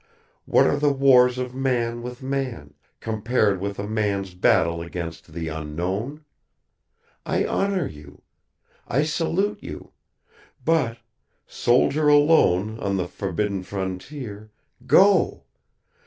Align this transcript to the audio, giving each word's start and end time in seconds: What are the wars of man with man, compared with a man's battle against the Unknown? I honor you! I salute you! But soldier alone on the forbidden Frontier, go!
What 0.45 0.65
are 0.65 0.77
the 0.77 0.91
wars 0.91 1.37
of 1.37 1.53
man 1.53 2.01
with 2.01 2.23
man, 2.23 2.73
compared 3.01 3.61
with 3.61 3.77
a 3.77 3.85
man's 3.87 4.33
battle 4.33 4.81
against 4.81 5.31
the 5.31 5.47
Unknown? 5.49 6.25
I 7.23 7.45
honor 7.45 7.85
you! 7.85 8.23
I 8.87 9.03
salute 9.03 9.61
you! 9.61 9.91
But 10.65 10.97
soldier 11.45 12.07
alone 12.07 12.79
on 12.79 12.97
the 12.97 13.07
forbidden 13.07 13.61
Frontier, 13.61 14.49
go! 14.87 15.43